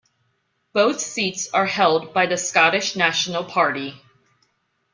Both 0.73 0.99
seats 0.99 1.47
are 1.53 1.67
held 1.67 2.11
by 2.11 2.25
the 2.25 2.35
Scottish 2.35 2.95
National 2.95 3.43
Party. 3.43 4.01